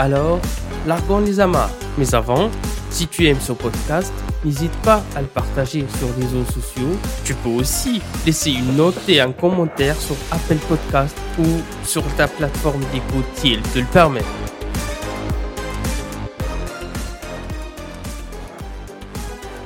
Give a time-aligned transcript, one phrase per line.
[0.00, 0.40] Alors,
[0.86, 1.68] largons les amarres.
[1.98, 2.48] Mais avant,
[2.88, 6.96] si tu aimes ce podcast, n'hésite pas à le partager sur les réseaux sociaux.
[7.22, 11.44] Tu peux aussi laisser une note et un commentaire sur Apple Podcast ou
[11.84, 14.24] sur ta plateforme d'écoute si elle te le permet.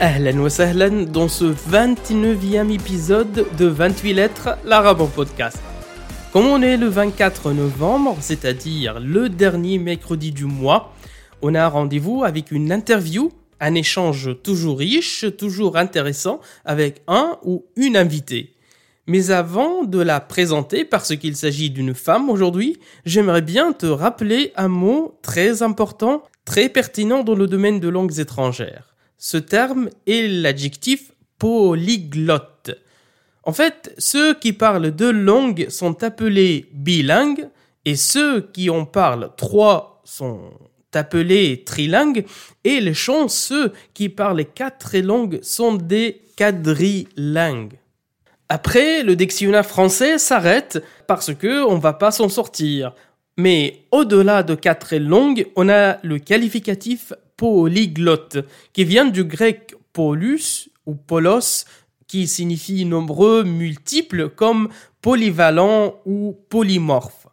[0.01, 5.59] Ahlan wa sahlan dans ce 29e épisode de 28 lettres, l'arabe en podcast.
[6.35, 10.93] Comme on est le 24 novembre, c'est-à-dire le dernier mercredi du mois,
[11.43, 17.67] on a rendez-vous avec une interview, un échange toujours riche, toujours intéressant avec un ou
[17.77, 18.57] une invitée.
[19.07, 24.53] Mais avant de la présenter, parce qu'il s'agit d'une femme aujourd'hui, j'aimerais bien te rappeler
[24.57, 28.97] un mot très important, très pertinent dans le domaine de langues étrangères.
[29.19, 32.73] Ce terme est l'adjectif polyglotte.
[33.47, 37.49] En fait, ceux qui parlent deux langues sont appelés bilingues
[37.85, 40.53] et ceux qui en parlent trois sont
[40.95, 42.25] appelés trilingues
[42.63, 47.79] et les chanceux qui parlent quatre langues sont des quadrilingues.
[48.49, 52.95] Après, le dictionnaire français s'arrête parce que on va pas s'en sortir.
[53.37, 58.39] Mais au-delà de quatre langues, on a le qualificatif polyglotte,
[58.73, 61.65] qui vient du grec polus ou polos,
[62.15, 64.69] qui signifie nombreux, multiples, comme
[65.03, 67.27] polyvalent ou polymorphe.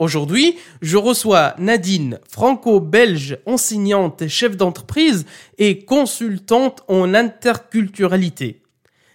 [0.00, 5.24] Aujourd'hui, je reçois Nadine, franco-belge, enseignante chef d'entreprise
[5.56, 8.64] et consultante en interculturalité.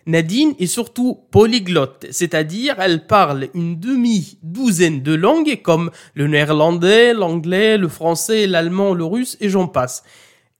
[0.05, 7.77] Nadine est surtout polyglotte, c'est-à-dire elle parle une demi-douzaine de langues comme le néerlandais, l'anglais,
[7.77, 10.03] le français, l'allemand, le russe et j'en passe.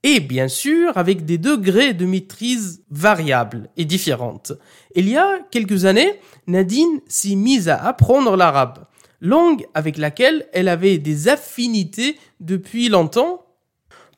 [0.06, 4.52] Et bien sûr avec des degrés de maîtrise variables et différentes.
[4.94, 8.84] Il y a quelques années, Nadine s'est mise à apprendre l'arabe,
[9.22, 13.46] langue avec laquelle elle avait des affinités depuis longtemps.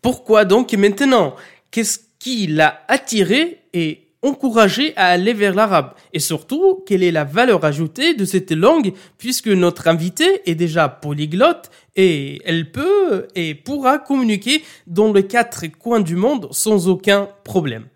[0.02, 1.36] Pourquoi donc maintenant?
[1.70, 7.24] Qu'est-ce qui l'a attirée et encourager à aller vers l'arabe et surtout quelle est la
[7.24, 13.54] valeur ajoutée de cette langue puisque notre invitée est déjà polyglotte et elle peut et
[13.54, 17.86] pourra communiquer dans les quatre coins du monde sans aucun problème.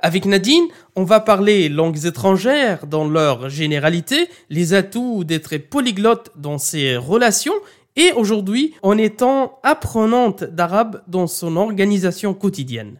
[0.00, 0.66] Avec Nadine,
[0.96, 7.54] on va parler langues étrangères dans leur généralité, les atouts d'être polyglotte dans ses relations
[7.96, 12.98] et aujourd'hui en étant apprenante d'arabe dans son organisation quotidienne.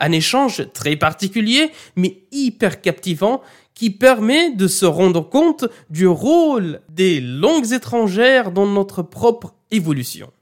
[0.00, 3.42] Un échange très particulier, mais hyper captivant,
[3.74, 10.32] qui permet de se rendre compte du rôle des langues étrangères dans notre propre évolution.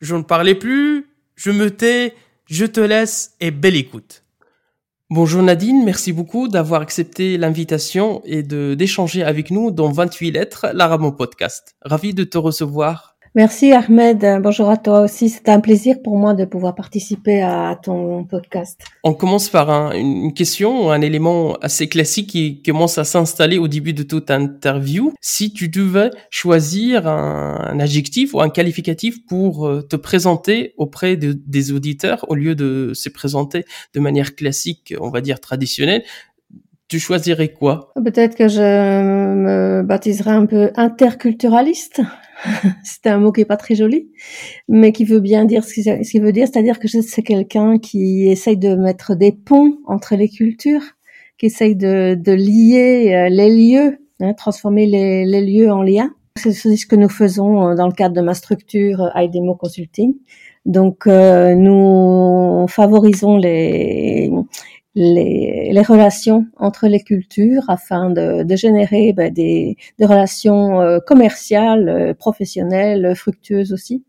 [0.00, 2.14] Je ne parlais plus, je me tais,
[2.46, 4.22] je te laisse et belle écoute.
[5.10, 10.66] Bonjour Nadine, merci beaucoup d'avoir accepté l'invitation et de d'échanger avec nous dans 28 lettres,
[10.74, 11.76] l'Arabon Podcast.
[11.82, 14.40] Ravi de te recevoir Merci Ahmed.
[14.42, 15.28] Bonjour à toi aussi.
[15.28, 18.80] C'est un plaisir pour moi de pouvoir participer à ton podcast.
[19.04, 23.92] On commence par une question, un élément assez classique qui commence à s'installer au début
[23.92, 25.12] de toute interview.
[25.20, 31.70] Si tu devais choisir un, adjectif ou un qualificatif pour euh, te présenter auprès des
[31.70, 36.02] auditeurs au lieu de se présenter de manière classique, on va dire traditionnelle,
[36.88, 37.92] tu choisirais quoi?
[38.02, 42.00] Peut-être que je me baptiserais un peu interculturaliste.
[42.84, 44.08] c'est un mot qui est pas très joli,
[44.68, 48.56] mais qui veut bien dire ce qu'il veut dire, c'est-à-dire que c'est quelqu'un qui essaye
[48.56, 50.82] de mettre des ponts entre les cultures,
[51.36, 56.14] qui essaye de, lier euh, les lieux, hein, transformer les, lieux en liens.
[56.36, 60.14] C'est ce que nous faisons euh, dans le cadre de ma structure IDEMO Consulting.
[60.64, 64.30] Donc, euh, nous favorisons les,
[64.94, 72.14] les, relations entre les cultures afin de, de générer ben, des, relations euh, commerciales, euh,
[72.14, 74.04] professionnelles, fructueuses aussi.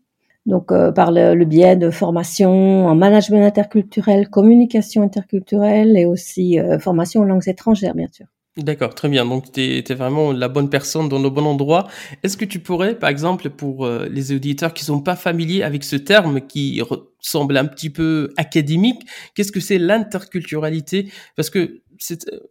[0.46, 6.58] Donc euh, par le, le, biais de formation en management interculturel, communication interculturelle et aussi
[6.80, 8.26] formation en langues étrangères bien sûr.
[8.56, 9.24] D'accord, très bien.
[9.24, 11.86] Donc, tu es, vraiment la bonne personne dans le bon endroit.
[12.24, 15.84] Est-ce que tu pourrais, par exemple, pour euh, les auditeurs qui sont pas familiers avec
[15.84, 16.82] ce terme qui
[17.20, 19.02] semble un petit peu académique,
[19.34, 21.12] qu'est-ce que c'est l'interculturalité?
[21.36, 21.82] Parce que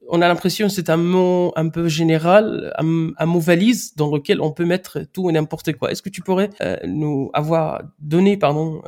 [0.07, 4.41] on a l'impression que c'est un mot un peu général, un, mot valise dans lequel
[4.41, 5.91] on peut mettre tout et n'importe quoi.
[5.91, 6.51] Est-ce que tu pourrais
[6.85, 8.83] nous avoir donné, pardon,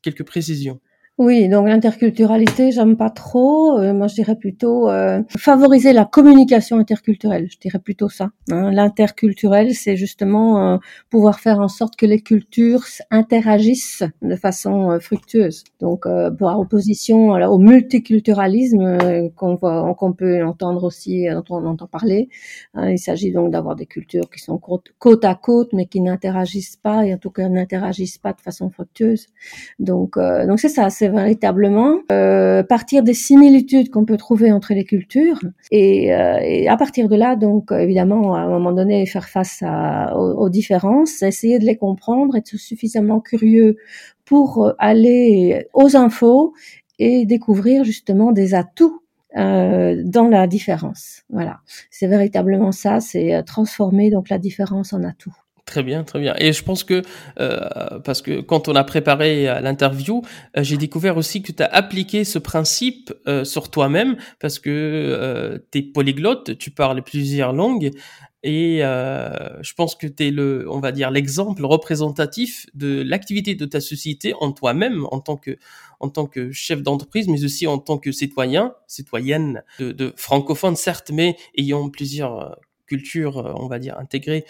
[0.00, 0.80] quelques précisions?
[1.18, 3.76] Oui, donc l'interculturalité, j'aime pas trop.
[3.76, 7.48] Euh, moi, je dirais plutôt euh, favoriser la communication interculturelle.
[7.50, 8.30] Je dirais plutôt ça.
[8.52, 8.70] Hein.
[8.70, 10.76] L'interculturel, c'est justement euh,
[11.10, 15.64] pouvoir faire en sorte que les cultures interagissent de façon fructueuse.
[15.80, 16.04] Donc,
[16.38, 22.28] par opposition au multiculturalisme qu'on voit, qu'on peut entendre aussi, dont on entend parler.
[22.74, 26.76] Hein, il s'agit donc d'avoir des cultures qui sont côte à côte, mais qui n'interagissent
[26.76, 29.26] pas, et en tout cas n'interagissent pas de façon fructueuse.
[29.80, 30.90] Donc, donc c'est ça.
[30.90, 35.40] C'est véritablement euh, partir des similitudes qu'on peut trouver entre les cultures
[35.70, 39.62] et, euh, et, à partir de là, donc évidemment, à un moment donné, faire face
[40.14, 43.76] aux, différences, essayer de les comprendre, être suffisamment curieux
[44.24, 46.54] pour aller aux infos
[46.98, 49.00] et découvrir justement des atouts
[49.36, 51.22] euh, dans la différence.
[51.30, 51.60] Voilà,
[51.90, 55.34] c'est véritablement ça, c'est transformer donc la différence en atout.
[55.68, 56.34] Très bien, très bien.
[56.38, 57.02] Et je pense que,
[57.40, 60.22] euh, parce que quand on a préparé l'interview,
[60.56, 64.70] euh, j'ai découvert aussi que tu as appliqué ce principe euh, sur toi-même, parce que
[64.70, 67.90] euh, tu es polyglotte, tu parles plusieurs langues,
[68.42, 69.28] et euh,
[69.62, 73.82] je pense que tu es le, on va dire, l'exemple représentatif de l'activité de ta
[73.82, 75.58] société en toi-même, en tant que,
[76.00, 80.76] en tant que chef d'entreprise, mais aussi en tant que citoyen, citoyenne de, de francophone,
[80.76, 84.46] certes, mais ayant plusieurs cultures, on va dire, intégrées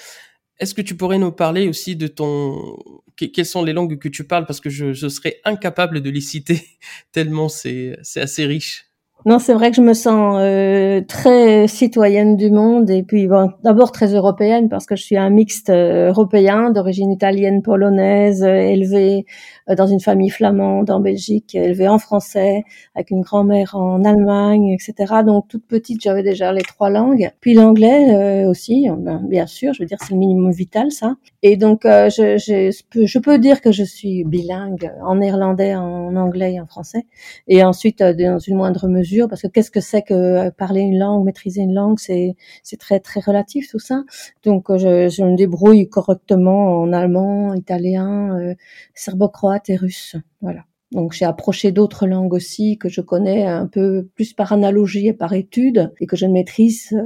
[0.58, 2.78] est-ce que tu pourrais nous parler aussi de ton...
[3.16, 4.46] Quelles sont les langues que tu parles?
[4.46, 6.62] Parce que je, je serais incapable de les citer,
[7.12, 8.87] tellement c'est assez riche.
[9.26, 13.50] Non, c'est vrai que je me sens euh, très citoyenne du monde et puis bon,
[13.64, 18.54] d'abord très européenne parce que je suis un mixte euh, européen d'origine italienne, polonaise, euh,
[18.54, 19.26] élevée
[19.68, 22.62] euh, dans une famille flamande en Belgique, élevée en français,
[22.94, 25.12] avec une grand-mère en Allemagne, etc.
[25.26, 27.28] Donc toute petite, j'avais déjà les trois langues.
[27.40, 31.16] Puis l'anglais aussi, ben, bien sûr, je veux dire c'est le minimum vital ça.
[31.42, 36.14] Et donc je, je, peux, je peux dire que je suis bilingue en néerlandais, en
[36.14, 37.04] anglais et en français.
[37.48, 40.98] Et ensuite, dans une moindre mesure parce que qu'est-ce que c'est que euh, parler une
[40.98, 42.36] langue, maîtriser une langue, c'est
[42.78, 44.04] très très relatif tout ça.
[44.44, 48.54] Donc euh, je, je me débrouille correctement en allemand, italien, euh,
[48.94, 50.16] serbo-croate et russe.
[50.40, 50.64] Voilà.
[50.92, 55.12] Donc j'ai approché d'autres langues aussi que je connais un peu plus par analogie et
[55.12, 56.96] par étude et que je ne maîtrise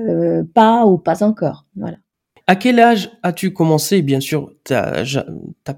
[0.54, 1.66] pas ou pas encore.
[1.74, 1.96] Voilà.
[2.46, 5.04] À quel âge as-tu commencé Bien sûr, t'as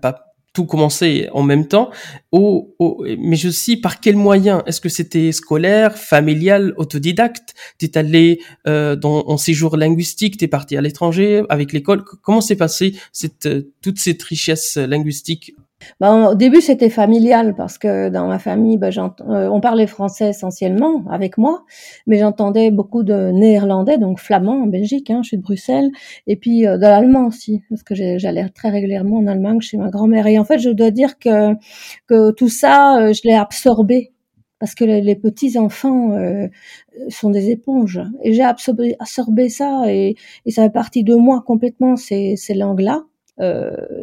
[0.01, 0.24] pas
[0.55, 1.91] tout commencé en même temps,
[2.33, 2.75] ou,
[3.19, 4.63] mais aussi par quels moyens?
[4.67, 7.55] Est-ce que c'était scolaire, familial, autodidacte?
[7.77, 12.05] T'es allé euh, dans, en séjour linguistique, t'es parti à l'étranger avec l'école?
[12.23, 15.55] Comment s'est passé cette, euh, toute cette richesse linguistique
[16.01, 20.31] ben, au début, c'était familial parce que dans ma famille, ben, euh, on parlait français
[20.31, 21.65] essentiellement avec moi,
[22.07, 25.91] mais j'entendais beaucoup de néerlandais, donc flamand en Belgique, hein, je suis de Bruxelles,
[26.27, 29.89] et puis euh, de l'allemand aussi, parce que j'allais très régulièrement en Allemagne chez ma
[29.91, 30.27] grand-mère.
[30.27, 31.55] Et en fait, je dois dire que,
[32.07, 34.13] que tout ça, euh, je l'ai absorbé
[34.61, 36.17] parce que les, petits enfants
[37.11, 40.17] sont des éponges et j'ai absorbé, absorbé ça et,
[40.47, 43.14] et ça fait partie de moi complètement ces, ces langues-là euh,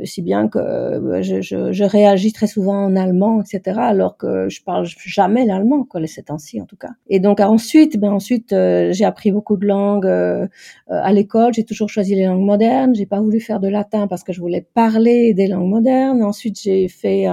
[0.03, 3.79] si bien que euh, je, je, je, réagis très souvent en allemand, etc.
[3.79, 6.89] Alors que je parle jamais l'allemand, quoi, ces temps-ci en tout cas.
[7.07, 10.07] Et donc ensuite, ben ensuite, euh, j'ai appris beaucoup de langues
[10.89, 11.53] à l'école.
[11.53, 12.93] J'ai toujours choisi les langues modernes.
[12.95, 16.23] J'ai pas voulu faire de latin parce que je voulais parler des langues modernes.
[16.23, 17.25] Ensuite, j'ai fait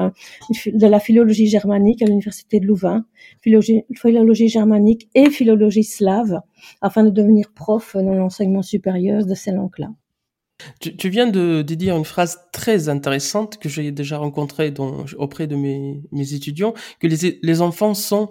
[0.67, 3.05] de la philologie germanique à l'université de Louvain,
[3.41, 6.41] philologie, philologie germanique et philologie slave,
[6.81, 9.89] afin de devenir prof dans l'enseignement supérieur de ces langues-là.
[10.81, 14.75] Tu, viens de, dire une phrase très intéressante que j'ai déjà rencontrée
[15.17, 16.03] auprès de mes,
[16.35, 18.29] étudiants, que les, enfants sont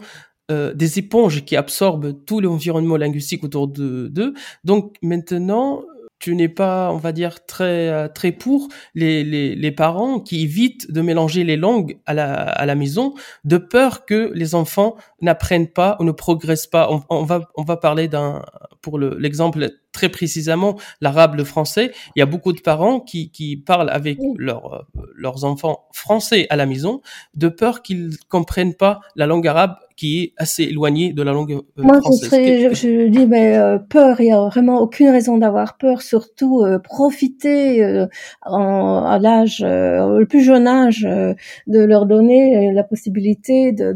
[0.51, 4.33] euh, des éponges qui absorbent tout l'environnement linguistique autour d'eux.
[4.63, 5.83] Donc maintenant,
[6.19, 10.43] tu n'es pas, on va dire, très euh, très pour les, les, les, parents qui
[10.43, 14.95] évitent de mélanger les langues à la, à la maison, de peur que les enfants
[15.21, 16.91] n'apprennent pas ou ne progressent pas.
[16.91, 18.41] On, on va on va parler d'un
[18.87, 21.91] pour l'exemple très précisément l'arabe, le français.
[22.15, 26.55] Il y a beaucoup de parents qui, qui parlent avec leurs leurs enfants français à
[26.55, 27.01] la maison,
[27.33, 31.53] de peur qu'ils comprennent pas la langue arabe qui est assez éloignée de la langue
[31.53, 32.69] euh, Moi, française.
[32.69, 36.03] je, je, dis, mais euh, peur, il y a vraiment aucune raison d'avoir peur.
[36.03, 38.05] Surtout, euh, profiter
[38.45, 43.91] en, à l'âge, le plus jeune âge, de leur donner la possibilité de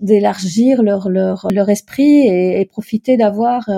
[0.00, 3.73] d'élargir de, de, leur, leur leur esprit et, et profiter d'avoir euh,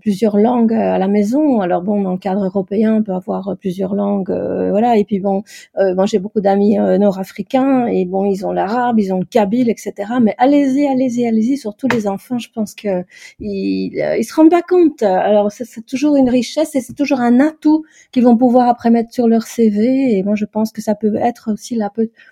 [0.00, 1.60] plusieurs langues à la maison.
[1.60, 4.30] Alors bon, dans le cadre européen, on peut avoir plusieurs langues,
[4.70, 4.96] voilà.
[4.96, 5.42] Et puis bon,
[5.76, 9.92] moi j'ai beaucoup d'amis nord-africains et bon, ils ont l'arabe, ils ont le kabyle, etc.
[10.20, 11.56] Mais allez-y, allez-y, allez-y.
[11.56, 13.04] Surtout les enfants, je pense que
[13.40, 15.02] ils, se rendent pas compte.
[15.02, 19.12] Alors c'est toujours une richesse et c'est toujours un atout qu'ils vont pouvoir après mettre
[19.12, 20.16] sur leur CV.
[20.16, 21.78] Et moi, je pense que ça peut être aussi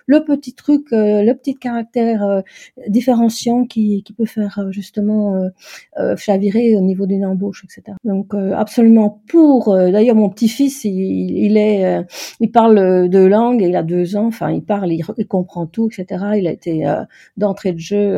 [0.07, 2.43] le petit truc, le petit caractère
[2.87, 5.49] différenciant qui, peut faire euh, justement euh,
[5.97, 7.97] euh, chavirer au niveau d'une embauche, etc.
[8.03, 9.75] Donc absolument pour.
[9.75, 12.05] D'ailleurs, mon petit-fils, il, il, est,
[12.39, 14.27] il parle deux langues, il a deux ans.
[14.27, 16.25] Enfin, il parle, il, comprend tout, etc.
[16.37, 16.91] Il a été
[17.37, 18.17] d'entrée de jeu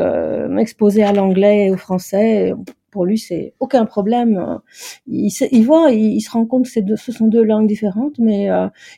[0.57, 2.53] exposé à l'anglais et au français
[2.91, 4.59] pour lui, c'est aucun problème.
[5.07, 8.49] Il, il voit, il, se rend compte que ce sont deux langues différentes, mais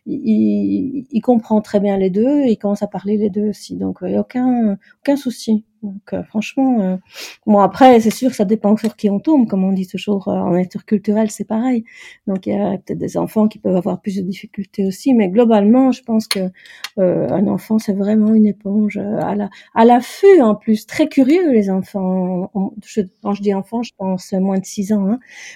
[0.05, 3.75] il, il, comprend très bien les deux il commence à parler les deux aussi.
[3.75, 5.63] Donc, il n'y a aucun, aucun souci.
[5.86, 6.98] Donc euh, franchement, euh,
[7.46, 10.34] bon après c'est sûr ça dépend sur qui on tombe, comme on dit toujours euh,
[10.34, 11.86] en interculturel, c'est pareil.
[12.27, 15.30] Donc il y a peut-être des enfants qui peuvent avoir plus de difficultés aussi, mais
[15.30, 16.50] globalement, je pense que
[16.98, 21.70] un enfant c'est vraiment une éponge à la à l'affût en plus, très curieux les
[21.70, 22.51] enfants.
[22.86, 25.08] je, quand je dis enfant, je pense moins de 6 ans,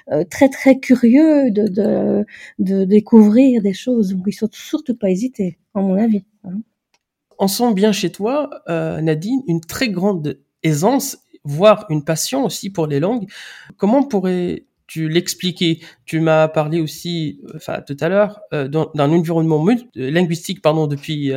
[0.10, 2.26] hein, très très curieux de, de
[2.60, 4.16] de découvrir des choses.
[4.16, 6.24] Donc ils sont surtout pas hésiter, à mon avis.
[6.44, 6.62] Hein
[7.40, 12.70] on sent bien chez toi, euh, Nadine, une très grande aisance, voire une passion aussi
[12.70, 13.26] pour les langues.
[13.78, 15.80] Comment pourrais-tu l'expliquer?
[16.06, 19.66] Tu m'as parlé aussi, euh, enfin tout à l'heure, euh, d'un environnement
[19.96, 21.32] linguistique, pardon, depuis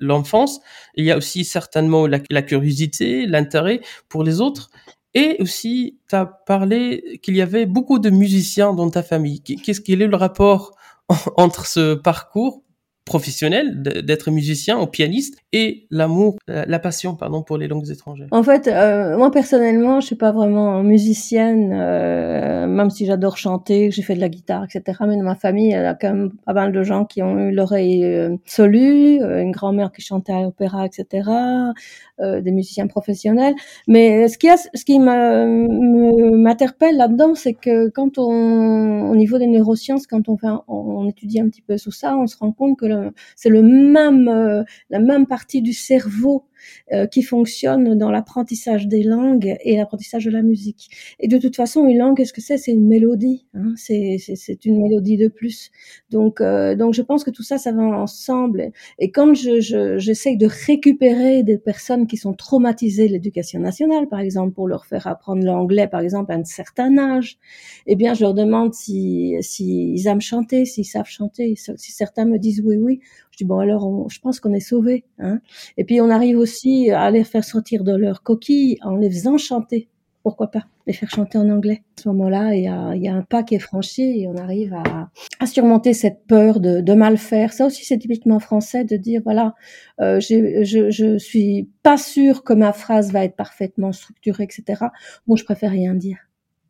[0.00, 0.60] l'enfance.
[0.96, 4.70] Il y a aussi certainement la, la curiosité, l'intérêt pour les autres.
[5.14, 9.40] Et aussi, tu as parlé qu'il y avait beaucoup de musiciens dans ta famille.
[9.40, 10.72] Qu'est-ce qu'il est le rapport
[11.36, 12.65] entre ce parcours?
[13.06, 18.28] Professionnel d'être musicien ou pianiste et l'amour, la passion pardon pour les langues étrangères.
[18.30, 23.90] En fait, euh, moi personnellement, je suis pas vraiment musicienne, euh, même si j'adore chanter,
[23.90, 24.98] j'ai fait de la guitare, etc.
[25.08, 27.38] Mais dans ma famille, il y a quand même pas mal de gens qui ont
[27.38, 31.30] eu l'oreille euh, solue, euh, une grand-mère qui chantait à l'opéra, etc.
[32.18, 33.54] Euh, des musiciens professionnels.
[33.88, 39.46] Mais ce qui, a, ce qui m'interpelle là-dedans, c'est que quand on, au niveau des
[39.46, 42.78] neurosciences, quand on, fait, on, étudie un petit peu tout ça, on se rend compte
[42.78, 46.44] que c'est le même, euh, la même partie du cerveau
[46.92, 50.88] euh, qui fonctionne dans l'apprentissage des langues et l'apprentissage de la musique.
[51.20, 52.58] Et de toute façon, une langue, qu'est-ce que c'est?
[52.58, 53.46] C'est une mélodie.
[53.54, 55.70] Hein c'est, une mélodie de plus.
[56.10, 58.72] Donc, euh, donc, je pense que tout ça, ça va ensemble.
[58.98, 64.08] Et quand je, je, j'essaye de récupérer des personnes qui sont traumatisées de l'éducation nationale,
[64.08, 67.38] par exemple, pour leur faire apprendre l'anglais, par exemple, à un certain âge,
[67.86, 71.54] eh bien, je leur demande si, s'ils aiment chanter, s'ils savent chanter.
[71.56, 75.04] Si certains me disent oui, oui, je dis bon alors, je pense qu'on est sauvés.
[75.18, 75.40] Hein.
[75.76, 76.45] Et puis on arrive aussi
[76.92, 79.88] à les faire sortir de leur coquille en les faisant chanter.
[80.22, 83.42] Pourquoi pas les faire chanter en anglais À ce moment-là, il y a, un pas
[83.42, 87.52] qui est franchi et on arrive à, surmonter cette peur de, de, mal faire.
[87.52, 89.54] Ça aussi, c'est typiquement français de dire voilà,
[90.00, 94.86] euh, je, je suis pas sûr que ma phrase va être parfaitement structurée, etc.
[95.26, 96.18] Bon, je préfère rien dire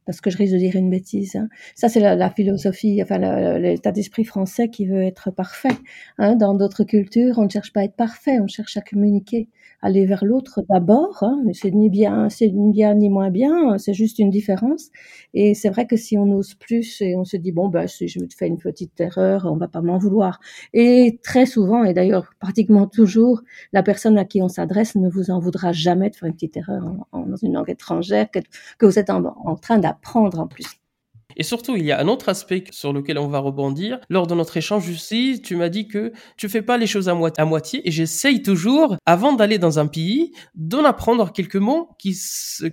[0.07, 1.37] parce que je risque de dire une bêtise.
[1.37, 1.49] Hein.
[1.75, 3.19] Ça, c'est la, philosophie, enfin
[3.59, 5.77] l'état d'esprit français qui veut être parfait.
[6.19, 6.37] Hein.
[6.37, 9.49] Dans d'autres cultures, on ne cherche pas à être parfait, on cherche à communiquer
[9.83, 13.95] aller vers l'autre d'abord, hein, c'est ni bien, c'est ni bien ni moins bien, c'est
[13.95, 14.91] juste une différence.
[15.35, 18.09] Et c'est vrai que si on ose plus et on se dit bon ben si
[18.09, 20.41] je me fais une petite erreur, on va pas m'en vouloir.
[20.73, 25.31] Et très souvent, et d'ailleurs pratiquement toujours, la personne à qui on s'adresse ne vous
[25.31, 26.83] en voudra jamais de faire une petite erreur
[27.13, 28.41] dans une langue étrangère que,
[28.79, 30.67] que vous êtes en, en train d'apprendre en plus.
[31.37, 34.01] Et surtout, il y a un autre aspect sur lequel on va rebondir.
[34.09, 37.45] Lors de notre échange ici, tu m'as dit que tu fais pas les choses à,
[37.45, 42.17] moitié et j'essaye toujours, avant d'aller dans un pays, d'en apprendre quelques mots qui,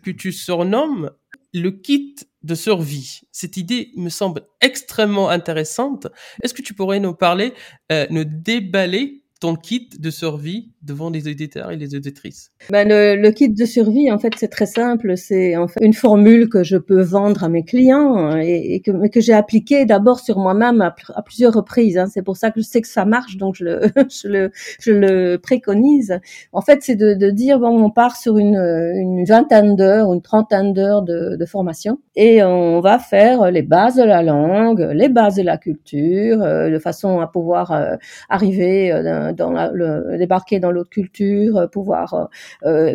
[0.02, 1.12] que tu surnommes
[1.54, 3.22] le kit de survie.
[3.32, 6.08] Cette idée me semble extrêmement intéressante.
[6.42, 7.54] Est-ce que tu pourrais nous parler,
[7.92, 13.30] euh, nous déballer ton kit de survie devant les éditeurs et les éditrices ben le,
[13.32, 15.18] kit de survie, en fait, c'est très simple.
[15.18, 19.34] C'est en fait une formule que je peux vendre à mes clients et, que, j'ai
[19.34, 21.98] appliquée d'abord sur moi-même à, plusieurs reprises.
[21.98, 22.08] Hein.
[22.10, 24.92] C'est pour ça que je sais que ça marche, donc je le, je le, je
[24.94, 26.20] le préconise.
[26.54, 30.74] En fait, c'est de, dire bon, on part sur une, une vingtaine d'heures, une trentaine
[30.74, 35.36] d'heures de, de, formation et on va faire les bases de la langue, les bases
[35.36, 37.96] de la culture, euh, de façon à pouvoir euh,
[38.30, 38.92] arriver
[39.34, 42.30] euh, dans le, débarquer dans l'autre culture, pouvoir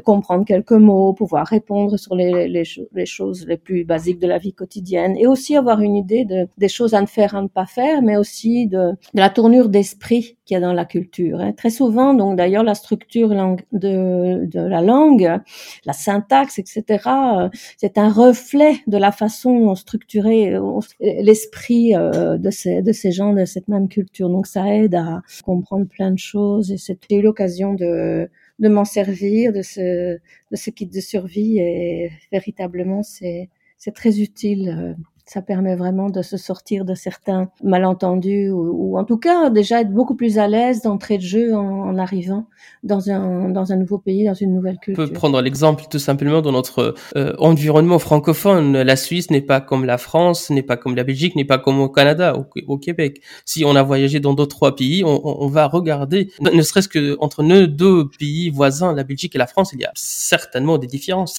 [0.04, 4.52] comprendre quelques mots, pouvoir répondre sur les, les, choses les plus basiques de la vie
[4.52, 7.66] quotidienne, et aussi avoir une idée de, des choses à ne faire, à ne pas
[7.66, 11.40] faire, mais aussi de, la tournure d'esprit qu'il y a dans la culture.
[11.40, 11.52] Hein.
[11.52, 13.28] Très souvent, donc d'ailleurs, la structure
[13.72, 15.38] de, de la langue,
[15.84, 22.50] la syntaxe, etc., euh, c'est un reflet de la façon structurée euh, l'esprit euh, de
[22.50, 24.28] ces, de ces gens de cette même culture.
[24.28, 28.84] Donc ça aide à comprendre plein de choses et j'ai eu l'occasion de, de m'en
[28.84, 31.58] servir de ce, de ce kit de survie.
[31.58, 34.96] Et véritablement c'est, c'est très utile
[35.28, 39.82] ça permet vraiment de se sortir de certains malentendus ou, ou en tout cas déjà
[39.82, 42.46] être beaucoup plus à l'aise d'entrée de jeu en, en, arrivant
[42.82, 45.04] dans un, dans un nouveau pays, dans une nouvelle culture.
[45.04, 48.80] On peut prendre l'exemple tout simplement de notre euh, environnement francophone.
[48.80, 51.78] La Suisse n'est pas comme la France, n'est pas comme la Belgique, n'est pas comme
[51.78, 53.20] au Canada, au, au, Québec.
[53.44, 57.18] Si on a voyagé dans d'autres trois pays, on, on, va regarder, ne serait-ce que
[57.20, 60.86] entre nos deux pays voisins, la Belgique et la France, il y a certainement des
[60.86, 61.36] différences.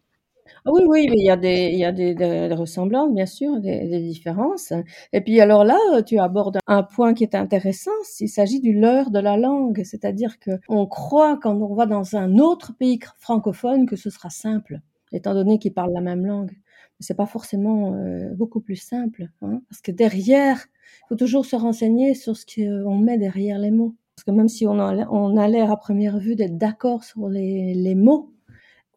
[0.69, 3.59] Ah oui, oui, il y a des, il y a des, des, ressemblances, bien sûr,
[3.59, 4.71] des, des, différences.
[5.13, 7.89] Et puis alors là, tu abordes un point qui est intéressant.
[8.19, 12.15] Il s'agit du leurre de la langue, c'est-à-dire que on croit quand on va dans
[12.15, 14.79] un autre pays francophone que ce sera simple,
[15.11, 16.55] étant donné qu'ils parlent la même langue.
[16.99, 20.67] C'est pas forcément euh, beaucoup plus simple, hein, parce que derrière,
[21.05, 23.95] il faut toujours se renseigner sur ce qu'on met derrière les mots.
[24.15, 27.27] Parce que même si on a, on a l'air à première vue d'être d'accord sur
[27.27, 28.31] les, les mots,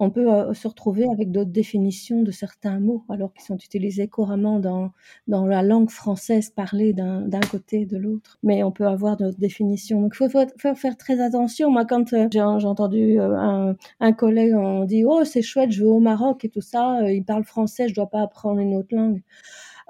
[0.02, 4.08] on peut euh, se retrouver avec d'autres définitions de certains mots, alors qu'ils sont utilisés
[4.08, 4.92] couramment dans,
[5.28, 8.36] la langue française parlée d'un côté et de l'autre.
[8.42, 10.02] Mais on peut avoir d'autres définitions.
[10.02, 11.70] Donc, il faut, faire très attention.
[11.70, 15.84] Moi, quand euh, j'ai entendu euh, un, un, collègue, on dit «Oh, c'est chouette, je
[15.84, 18.96] vais au Maroc et tout ça, il parle français, je dois pas apprendre une autre
[18.96, 19.22] langue.»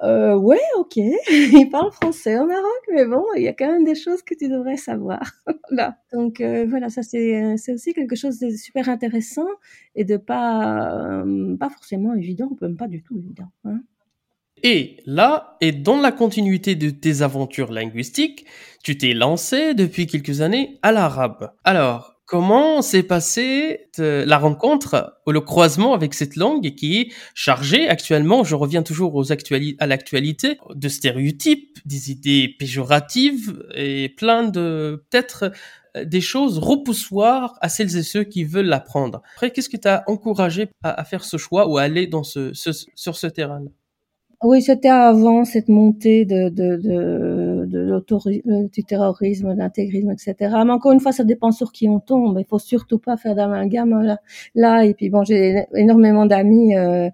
[0.03, 0.97] euh, ouais, ok,
[1.31, 4.35] il parle français au Maroc, mais bon, il y a quand même des choses que
[4.35, 5.23] tu devrais savoir.
[5.71, 5.99] là.
[6.13, 9.47] Donc euh, voilà, ça c'est euh, c'est aussi quelque chose de super intéressant
[9.95, 13.51] et de pas euh, pas forcément évident, même pas du tout évident.
[13.65, 13.81] Hein.
[14.65, 18.47] Et là, et dans la continuité de tes aventures linguistiques,
[18.85, 21.53] tu t'es lancé depuis quelques années à l'arabe.
[21.65, 27.91] Alors, Comment s'est passée la rencontre ou le croisement avec cette langue qui est chargée
[27.91, 35.05] actuellement, je reviens toujours aux à l'actualité, de stéréotypes, des idées péjoratives et plein de
[35.11, 35.53] peut-être
[35.95, 39.21] euh, des choses repoussoires à celles et ceux qui veulent l'apprendre.
[39.35, 43.15] Après, qu'est-ce qui t'a encouragé à, faire ce choix ou à aller dans ce, sur
[43.15, 43.69] ce terrain-là?
[44.43, 46.77] Oui, c'était avant cette montée de, de,
[47.73, 48.05] de
[48.73, 50.35] du terrorisme, de l'intégrisme, etc.
[50.65, 52.39] Mais encore une fois, ça dépend sur qui on tombe.
[52.39, 54.19] Il faut surtout pas faire d'amalgame là.
[54.55, 54.85] là.
[54.85, 57.09] Et puis bon, j'ai énormément d'amis euh,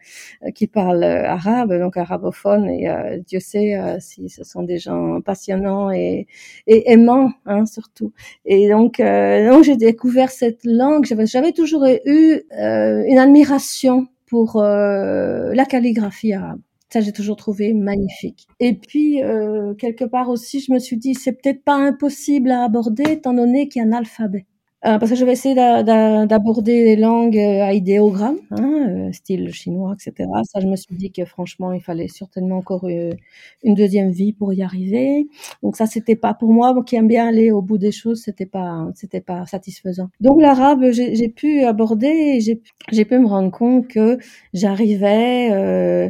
[0.54, 5.20] qui parlent arabe, donc arabophones, et euh, Dieu sait euh, si ce sont des gens
[5.20, 6.26] passionnants et,
[6.66, 8.12] et aimants, hein, surtout.
[8.44, 11.06] Et donc, euh, donc j'ai découvert cette langue.
[11.06, 16.60] J'avais toujours eu une admiration pour la calligraphie arabe.
[16.90, 18.46] Ça, j'ai toujours trouvé magnifique.
[18.60, 22.64] Et puis, euh, quelque part aussi, je me suis dit, c'est peut-être pas impossible à
[22.64, 24.46] aborder, étant donné qu'il y a un alphabet.
[24.86, 29.52] Euh, parce que je vais essayer d'aborder les langues euh, à idéogramme, hein, euh, style
[29.52, 30.30] chinois, etc.
[30.44, 34.52] Ça, je me suis dit que franchement, il fallait certainement encore une deuxième vie pour
[34.52, 35.26] y arriver.
[35.64, 38.22] Donc ça, c'était pas pour moi, moi qui aime bien aller au bout des choses,
[38.22, 40.10] c'était pas, c'était pas satisfaisant.
[40.20, 44.18] Donc l'arabe, j'ai pu aborder, j'ai pu me rendre compte que
[44.54, 45.50] j'arrivais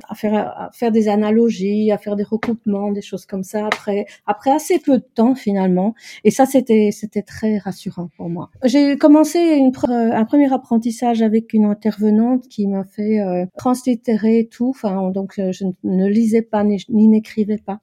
[0.08, 4.04] à faire à faire des analogies, à faire des recoupements, des choses comme ça après
[4.26, 5.94] après assez peu de temps finalement.
[6.24, 8.50] Et ça, c'était c'était très rassurant pour moi.
[8.64, 14.70] J'ai commencé une, un premier apprentissage avec une intervenante qui m'a fait euh, translittérer tout.
[14.70, 17.80] Enfin, donc euh, je ne lisais pas ni, n'écrivais pas.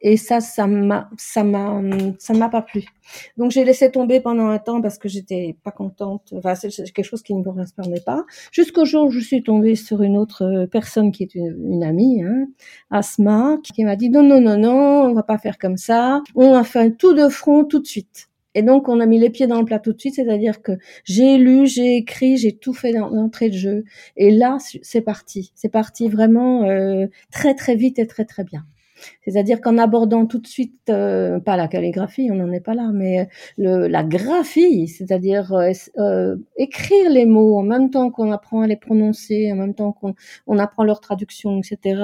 [0.00, 1.82] Et ça, ça m'a, ça m'a,
[2.18, 2.84] ça m'a pas plu.
[3.36, 6.32] Donc j'ai laissé tomber pendant un temps parce que j'étais pas contente.
[6.36, 8.24] Enfin, c'est quelque chose qui ne me correspondait pas.
[8.52, 12.22] Jusqu'au jour où je suis tombée sur une autre euh, personne qui est une, amie,
[12.22, 12.46] hein,
[12.90, 16.22] Asma, qui m'a dit non, non, non, non, on va pas faire comme ça.
[16.34, 18.28] On va faire tout de front tout de suite.
[18.56, 20.72] Et donc, on a mis les pieds dans le plat tout de suite, c'est-à-dire que
[21.04, 23.84] j'ai lu, j'ai écrit, j'ai tout fait dans l'entrée de jeu.
[24.16, 25.52] Et là, c'est parti.
[25.54, 28.64] C'est parti vraiment euh, très, très vite et très, très bien.
[29.22, 32.90] C'est-à-dire qu'en abordant tout de suite, euh, pas la calligraphie, on n'en est pas là,
[32.92, 33.28] mais
[33.58, 38.66] le, la graphie, c'est-à-dire euh, euh, écrire les mots en même temps qu'on apprend à
[38.66, 40.14] les prononcer, en même temps qu'on
[40.46, 42.00] on apprend leur traduction, etc.,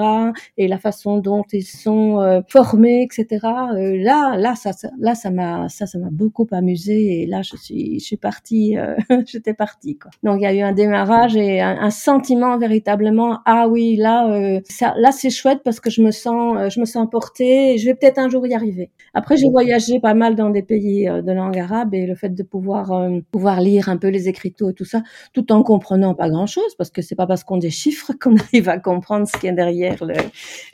[0.57, 3.39] et la façon dont ils sont formés, etc.
[3.43, 7.99] là, là, ça, là, ça m'a, ça, ça m'a beaucoup amusé, et là, je suis,
[7.99, 8.75] je suis partie,
[9.25, 10.11] j'étais partie, quoi.
[10.23, 14.59] Donc, il y a eu un démarrage et un, un sentiment véritablement, ah oui, là,
[14.69, 17.95] ça, là, c'est chouette parce que je me sens, je me sens portée, je vais
[17.95, 18.91] peut-être un jour y arriver.
[19.13, 22.43] Après, j'ai voyagé pas mal dans des pays de langue arabe et le fait de
[22.43, 26.75] pouvoir pouvoir lire un peu les écriteaux et tout ça, tout en comprenant pas grand-chose,
[26.77, 29.51] parce que c'est pas parce qu'on des chiffres qu'on arrive à comprendre ce qu'il y
[29.51, 30.15] a derrière le,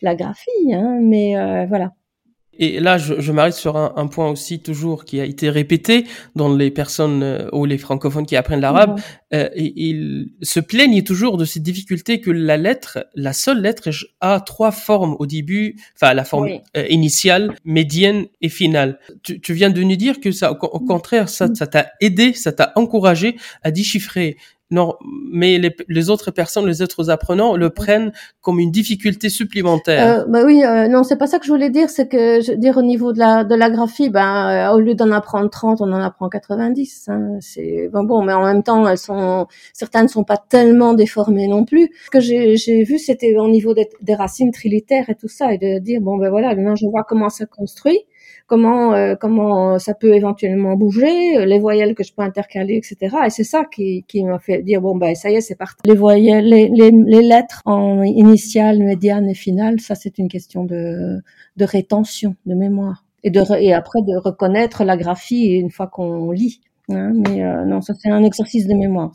[0.02, 0.74] la graphie.
[0.74, 1.94] Hein, mais voilà.
[2.60, 6.06] Et là, je, je m'arrête sur un, un, point aussi toujours qui a été répété
[6.36, 9.00] dans les personnes euh, ou les francophones qui apprennent l'arabe.
[9.34, 14.42] Euh, ils se plaignent toujours de ces difficultés que la lettre, la seule lettre, a
[14.42, 19.00] trois formes au début, enfin la forme euh, initiale, médienne et finale.
[19.24, 22.74] Tu, tu, viens de nous dire que ça, au, contraire, ça t'a aidé, ça t'a
[22.76, 24.36] encouragé à déchiffrer
[24.72, 24.98] non,
[25.32, 30.20] mais les, les, autres personnes, les autres apprenants le prennent comme une difficulté supplémentaire.
[30.20, 31.90] Euh, bah oui, euh, non, c'est pas ça que je voulais dire.
[31.90, 34.80] C'est que je veux dire au niveau de la de la graphie, ben euh, au
[34.80, 37.06] lieu d'en apprendre 30, on en apprend 90.
[37.08, 40.94] Hein, c'est bon, bon, mais en même temps, elles sont certaines ne sont pas tellement
[40.94, 41.90] déformées non plus.
[42.06, 45.52] Ce que j'ai j'ai vu, c'était au niveau des, des, racines trilitaires et tout ça,
[45.52, 48.02] et de dire bon ben voilà, maintenant je vois comment ça construit
[48.50, 53.16] comment euh, comment ça peut éventuellement bouger, euh, les voyelles que je peux intercaler, etc.
[53.26, 55.78] Et c'est ça qui, qui m'a fait dire bon ben ça y est c'est parti.
[55.86, 60.66] Les voyelles, les, les, les, lettres en initiale, médiane et finale, ça c'est une question
[60.66, 61.20] de
[61.56, 66.32] de rétention, de mémoire et de et après de reconnaître la graphie une fois qu'on
[66.32, 66.62] lit.
[66.92, 69.12] Hein, mais euh, non, ça c'est un exercice de mémoire.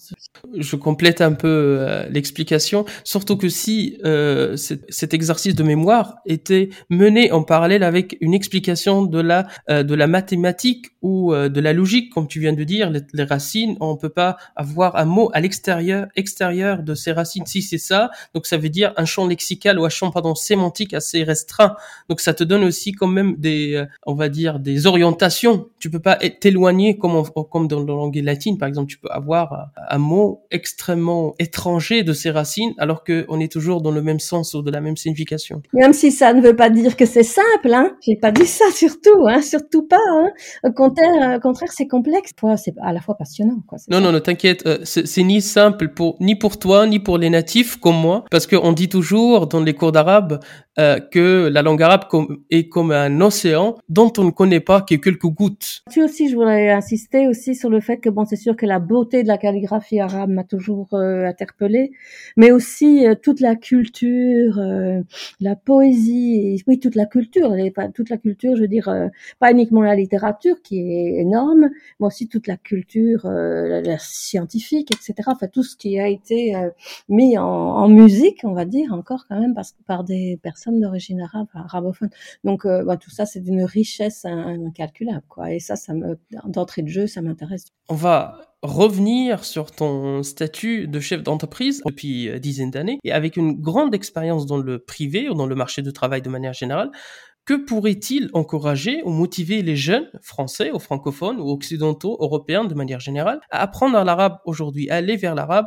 [0.56, 1.48] Je complète un peu
[1.80, 8.16] euh, l'explication, surtout que si euh, cet exercice de mémoire était mené en parallèle avec
[8.20, 12.64] une explication de la de la mathématique ou de la logique, comme tu viens de
[12.64, 17.46] dire, les, racines, on peut pas avoir un mot à l'extérieur extérieur de ces racines.
[17.46, 20.94] Si c'est ça, donc ça veut dire un champ lexical ou un champ pardon sémantique
[20.94, 21.76] assez restreint.
[22.08, 25.68] Donc ça te donne aussi quand même des on va dire des orientations.
[25.78, 29.08] Tu peux pas t'éloigner comme on, comme dans la langue latine, par exemple, tu peux
[29.10, 34.20] avoir un mot extrêmement étranger de ses racines, alors qu'on est toujours dans le même
[34.20, 35.62] sens ou de la même signification.
[35.72, 37.96] Même si ça ne veut pas dire que c'est simple, hein.
[38.00, 39.40] J'ai pas dit ça surtout, hein.
[39.42, 40.30] Surtout pas, hein.
[40.64, 42.32] Au contraire, contraire, c'est complexe.
[42.56, 43.78] C'est à la fois passionnant, quoi.
[43.88, 47.30] Non, non, ne t'inquiète, euh, c'est ni simple pour, ni pour toi, ni pour les
[47.30, 50.40] natifs comme moi, parce qu'on dit toujours dans les cours d'arabe,
[50.78, 52.04] euh, que la langue arabe
[52.50, 55.82] est comme un océan dont on ne connaît pas que quelques gouttes.
[55.90, 58.78] Tu aussi, je voudrais insister aussi sur le fait que bon, c'est sûr que la
[58.80, 61.92] beauté de la calligraphie arabe m'a toujours euh, interpellée,
[62.36, 65.00] mais aussi euh, toute la culture, euh,
[65.40, 67.54] la poésie, oui, toute la culture,
[67.94, 68.92] toute la culture, je veux dire,
[69.38, 75.14] pas uniquement la littérature qui est énorme, mais aussi toute la culture la, scientifique, etc.
[75.26, 76.54] Enfin, tout ce qui a été
[77.08, 80.63] mis en, en, musique, on va dire, encore quand même, parce que par des personnes
[80.72, 82.10] d'origine arabe, arabophone.
[82.44, 85.24] Donc, bah, tout ça, c'est d'une richesse incalculable.
[85.48, 90.88] Et ça, ça me, d'entrée de jeu, ça m'intéresse on va revenir sur ton statut
[90.88, 95.28] de chef d'entreprise depuis euh, dizaines d'années et avec une grande expérience dans le privé
[95.28, 96.90] ou dans le marché du travail de manière générale.
[97.44, 103.00] Que pourrait-il encourager ou motiver les jeunes français ou francophones ou occidentaux, européens de manière
[103.00, 105.66] générale, à apprendre l'arabe aujourd'hui, à aller vers l'arabe,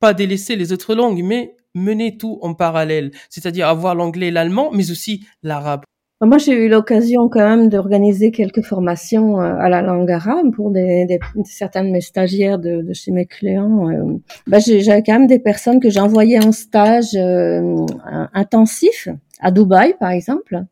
[0.00, 4.90] pas délaisser les autres langues, mais mener tout en parallèle, c'est-à-dire avoir l'anglais l'allemand, mais
[4.90, 5.82] aussi l'arabe.
[6.20, 10.70] Moi, j'ai eu l'occasion quand même d'organiser quelques formations euh, à la langue arabe pour
[10.70, 13.88] des, des certaines de mes stagiaires de, de chez mes clients.
[14.46, 17.84] Bah, J'avais quand même des personnes que j'envoyais en stage euh,
[18.32, 19.08] intensif
[19.44, 20.64] à Dubaï, par exemple.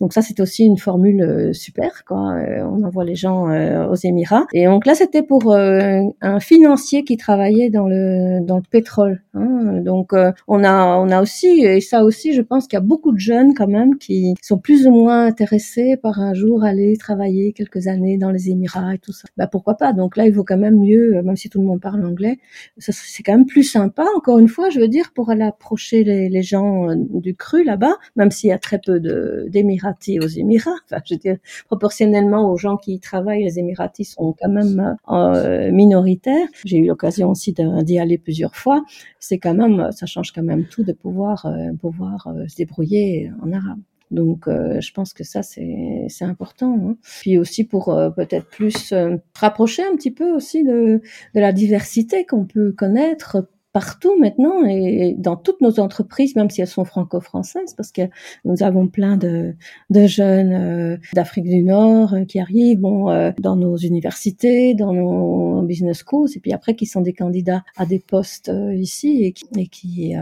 [0.00, 2.04] Donc ça, c'est aussi une formule euh, super.
[2.06, 2.34] Quoi.
[2.34, 4.46] Euh, on envoie les gens euh, aux Émirats.
[4.52, 9.22] Et donc là, c'était pour un financier qui travaillait dans le dans le pétrole.
[9.32, 9.80] Hein.
[9.82, 10.12] Donc
[10.46, 13.18] on a on a aussi et ça aussi, je pense qu'il y a beaucoup de
[13.18, 17.86] jeunes quand même qui sont plus ou moins intéressés par un jour aller travailler quelques
[17.86, 19.26] années dans les Émirats et tout ça.
[19.38, 19.94] Bah pourquoi pas?
[19.94, 22.38] Donc là, il vaut quand même mieux, même si tout le monde parle anglais,
[22.76, 24.04] c'est quand même plus sympa.
[24.16, 28.30] Encore une fois, je veux dire pour aller approcher les gens du cru là-bas même
[28.30, 29.00] s'il y a très peu
[29.48, 30.70] d'Émiratis aux Émirats.
[30.84, 34.96] Enfin, je veux dire, proportionnellement aux gens qui y travaillent, les Émiratis sont quand même
[35.10, 36.48] euh, minoritaires.
[36.64, 38.84] J'ai eu l'occasion aussi d'y aller plusieurs fois.
[39.18, 43.30] C'est quand même, ça change quand même tout de pouvoir euh, pouvoir euh, se débrouiller
[43.42, 43.78] en arabe.
[44.10, 46.78] Donc, euh, je pense que ça, c'est important.
[46.82, 46.96] Hein.
[47.20, 51.02] Puis aussi pour euh, peut-être plus euh, rapprocher un petit peu aussi de,
[51.34, 56.62] de la diversité qu'on peut connaître partout maintenant et dans toutes nos entreprises, même si
[56.62, 58.02] elles sont franco-françaises, parce que
[58.44, 59.54] nous avons plein de,
[59.90, 65.98] jeunes euh, d'Afrique du Nord euh, qui arrivent euh, dans nos universités, dans nos business
[65.98, 70.14] schools, et puis après qui sont des candidats à des postes ici et qui,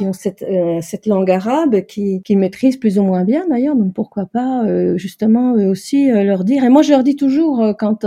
[0.00, 4.64] ont cette, langue arabe qui, qui maîtrisent plus ou moins bien d'ailleurs, donc pourquoi pas
[4.96, 6.64] justement aussi leur dire.
[6.64, 8.06] Et moi je leur dis toujours quand,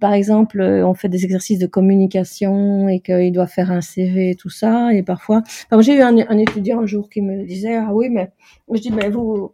[0.00, 4.34] par exemple, on fait des exercices de communication et qu'ils doivent faire un CV et
[4.34, 4.92] tout ça.
[4.94, 5.42] Et parfois,
[5.80, 8.30] j'ai eu un, étudiant un jour qui me disait, ah oui, mais
[8.72, 9.52] je dis, mais vous,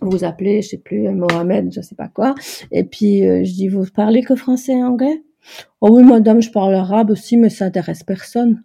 [0.00, 2.34] vous appelez, je sais plus, Mohamed, je sais pas quoi.
[2.72, 5.22] Et puis euh, je dis, vous parlez que français et anglais?
[5.80, 8.62] Oh oui, madame, je parle arabe aussi, mais ça intéresse personne.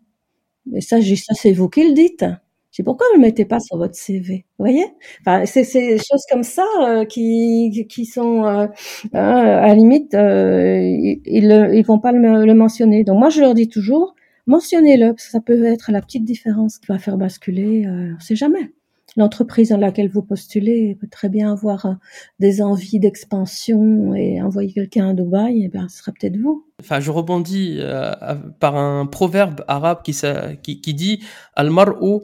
[0.66, 2.26] Mais ça, c'est vous qui le dites.
[2.72, 4.86] Je pourquoi vous le mettez pas sur votre CV, vous voyez?
[5.22, 8.68] Enfin, c'est des choses comme ça euh, qui qui sont euh,
[9.14, 13.04] à la limite, ils, ils vont pas le mentionner.
[13.04, 14.16] Donc moi, je leur dis toujours,
[14.48, 17.88] mentionnez-le, ça peut être la petite différence qui va faire basculer.
[17.88, 18.72] on sait jamais
[19.16, 21.94] l'entreprise dans laquelle vous postulez peut très bien avoir euh,
[22.40, 26.66] des envies d'expansion et envoyer quelqu'un à Dubaï, et eh bien, ce sera peut-être vous.
[26.80, 28.14] Enfin, je rebondis euh,
[28.60, 30.16] par un proverbe arabe qui,
[30.64, 31.24] qui, qui dit
[31.56, 32.22] Al-mar'u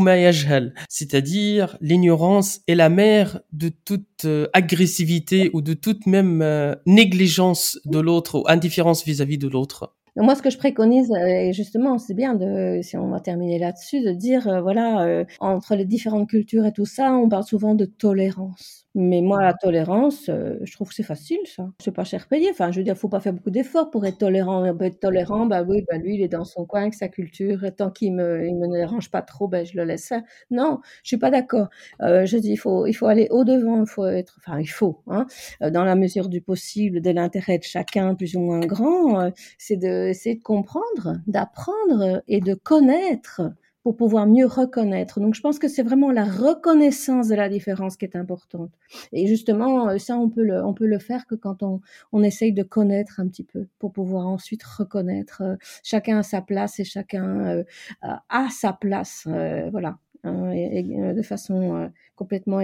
[0.00, 6.76] ma yajhal, c'est-à-dire l'ignorance est la mère de toute euh, agressivité ou de toute même
[6.86, 11.52] négligence de l'autre ou indifférence vis-à-vis de l'autre moi, ce que je préconise, euh, et
[11.52, 15.74] justement, c'est bien de, si on va terminer là-dessus, de dire, euh, voilà, euh, entre
[15.76, 18.85] les différentes cultures et tout ça, on parle souvent de tolérance.
[18.98, 21.70] Mais moi, la tolérance, euh, je trouve que c'est facile, ça.
[21.78, 22.48] C'est pas cher payé.
[22.50, 24.64] Enfin, je veux dire, faut pas faire beaucoup d'efforts pour être tolérant.
[24.80, 27.62] Être tolérant, bah oui, bah lui, il est dans son coin avec sa culture.
[27.64, 30.22] Et tant qu'il me, il me dérange pas trop, ben je le laisse faire.
[30.50, 31.68] Non, je suis pas d'accord.
[32.00, 33.82] Euh, je dis, il faut, il faut aller au devant.
[33.82, 35.26] Il faut être, enfin, il faut, hein,
[35.62, 39.76] euh, dans la mesure du possible, de l'intérêt de chacun, plus ou moins grand, c'est
[39.76, 43.42] de, c'est de comprendre, d'apprendre et de connaître
[43.86, 45.20] pour pouvoir mieux reconnaître.
[45.20, 48.72] Donc je pense que c'est vraiment la reconnaissance de la différence qui est importante.
[49.12, 52.24] Et justement, euh, ça, on peut le, on peut le faire que quand on, on
[52.24, 55.40] essaye de connaître un petit peu pour pouvoir ensuite reconnaître.
[55.42, 57.64] Euh, chacun à sa place et chacun euh,
[58.02, 59.28] a sa place,
[59.70, 60.52] voilà, hein,
[61.14, 62.60] de façon complètement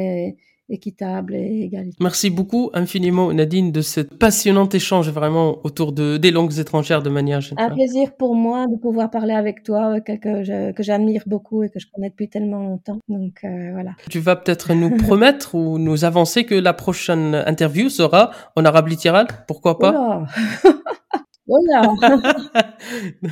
[0.69, 1.99] équitable et égalitaire.
[2.01, 7.11] Merci beaucoup infiniment Nadine de ce passionnant échange vraiment autour de, des langues étrangères de
[7.11, 7.73] manière générale.
[7.73, 11.79] Un plaisir pour moi de pouvoir parler avec toi, que, que j'admire beaucoup et que
[11.79, 12.99] je connais depuis tellement longtemps.
[13.09, 13.93] Donc euh, voilà.
[14.11, 18.89] Tu vas peut-être nous promettre ou nous avancer que la prochaine interview sera en arabe
[18.89, 20.25] littéral, pourquoi pas?
[21.47, 21.93] Voilà.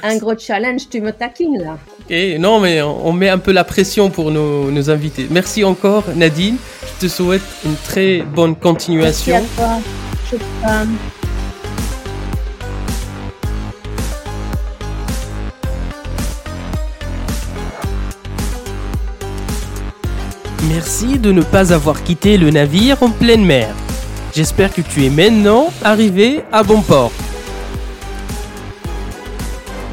[0.03, 1.79] un gros challenge, tu me taquines là.
[2.01, 5.29] Ok, non, mais on met un peu la pression pour nos, nos invités.
[5.31, 6.57] Merci encore, Nadine.
[6.83, 9.33] Je te souhaite une très bonne continuation.
[9.33, 9.79] Merci à toi.
[10.31, 10.37] Je
[20.69, 23.75] Merci de ne pas avoir quitté le navire en pleine mer.
[24.35, 27.13] J'espère que tu es maintenant arrivé à bon port.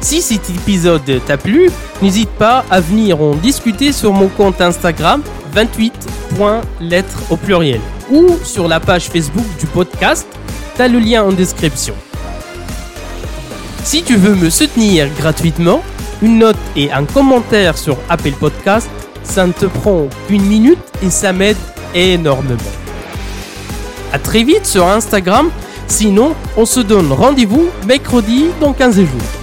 [0.00, 5.22] Si cet épisode t'a plu, n'hésite pas à venir en discuter sur mon compte Instagram
[5.54, 7.80] 28.lettres au pluriel
[8.10, 10.26] ou sur la page Facebook du podcast.
[10.76, 11.94] T'as le lien en description.
[13.82, 15.82] Si tu veux me soutenir gratuitement,
[16.22, 18.88] une note et un commentaire sur Apple Podcast,
[19.24, 21.56] ça ne te prend qu'une minute et ça m'aide
[21.94, 22.58] énormément.
[24.12, 25.50] A très vite sur Instagram,
[25.88, 29.37] sinon on se donne rendez-vous mercredi dans 15 jours.